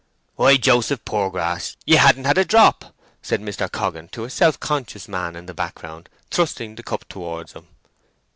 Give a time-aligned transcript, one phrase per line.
[0.35, 3.71] "Why, Joseph Poorgrass, ye han't had a drop!" said Mr.
[3.71, 7.67] Coggan to a self conscious man in the background, thrusting the cup towards him.